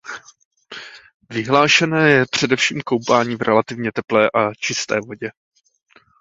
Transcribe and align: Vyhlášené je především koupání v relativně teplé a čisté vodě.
Vyhlášené 1.29 2.09
je 2.11 2.25
především 2.31 2.81
koupání 2.81 3.35
v 3.35 3.41
relativně 3.41 3.91
teplé 3.91 4.29
a 4.29 4.53
čisté 4.53 4.99
vodě. 4.99 5.31